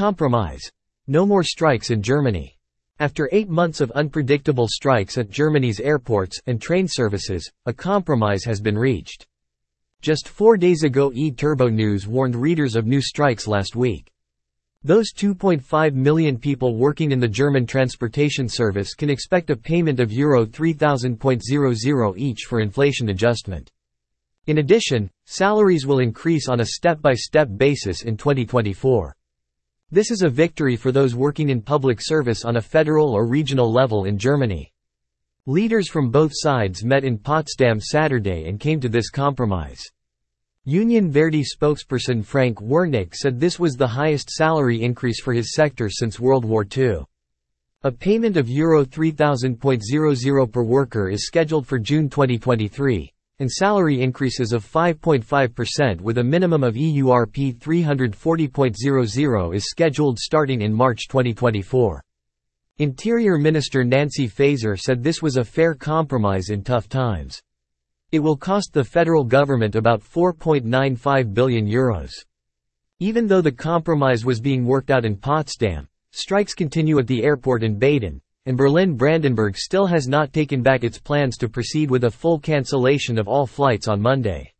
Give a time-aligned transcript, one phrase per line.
[0.00, 0.62] Compromise.
[1.08, 2.56] No more strikes in Germany.
[3.00, 8.62] After eight months of unpredictable strikes at Germany's airports and train services, a compromise has
[8.62, 9.26] been reached.
[10.00, 14.10] Just four days ago eTurboNews warned readers of new strikes last week.
[14.82, 20.10] Those 2.5 million people working in the German transportation service can expect a payment of
[20.12, 23.70] Euro 3000.00 each for inflation adjustment.
[24.46, 29.14] In addition, salaries will increase on a step-by-step basis in 2024.
[29.92, 33.72] This is a victory for those working in public service on a federal or regional
[33.72, 34.72] level in Germany.
[35.46, 39.82] Leaders from both sides met in Potsdam Saturday and came to this compromise.
[40.64, 45.90] Union Verdi spokesperson Frank Werneke said this was the highest salary increase for his sector
[45.90, 46.98] since World War II.
[47.82, 54.52] A payment of Euro 3000.00 per worker is scheduled for June 2023, and salary increases
[54.52, 62.04] of 5.5% with a minimum of EURP 340.00 is scheduled starting in March 2024.
[62.78, 67.40] Interior Minister Nancy Faeser said this was a fair compromise in tough times.
[68.12, 72.12] It will cost the federal government about 4.95 billion euros.
[72.98, 77.62] Even though the compromise was being worked out in Potsdam, strikes continue at the airport
[77.62, 82.10] in Baden, and Berlin-Brandenburg still has not taken back its plans to proceed with a
[82.10, 84.52] full cancellation of all flights on Monday.